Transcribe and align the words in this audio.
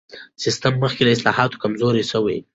سیستم 0.43 0.73
مخکې 0.83 1.01
له 1.05 1.11
اصلاحاتو 1.15 1.61
کمزوری 1.63 2.03
سوی 2.11 2.37
و. 2.43 2.45